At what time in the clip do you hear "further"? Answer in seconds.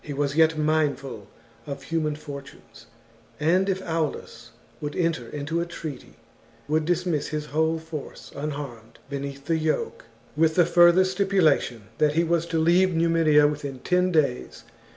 10.65-11.03